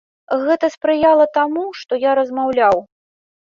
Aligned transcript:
Гэта 0.45 0.69
спрыяла 0.75 1.27
таму, 1.37 1.63
што 1.83 2.01
я 2.09 2.17
размаўляў. 2.23 2.85